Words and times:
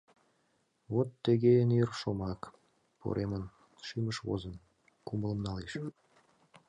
Вот 0.93 1.09
тыге 1.23 1.51
эн 1.61 1.71
ир 1.81 1.89
шомак, 1.99 2.41
поремын, 2.99 3.43
Шӱмыш 3.85 4.17
возын, 4.27 4.55
кумылым 5.07 5.39
налеш. 5.47 5.73